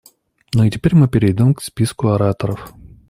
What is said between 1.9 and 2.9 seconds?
ораторов.